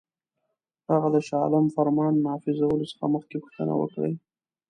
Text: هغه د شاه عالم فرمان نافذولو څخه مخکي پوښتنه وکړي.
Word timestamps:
هغه 0.91 1.07
د 1.15 1.17
شاه 1.27 1.41
عالم 1.45 1.65
فرمان 1.75 2.13
نافذولو 2.25 2.85
څخه 2.91 3.05
مخکي 3.15 3.37
پوښتنه 3.43 3.73
وکړي. 3.77 4.13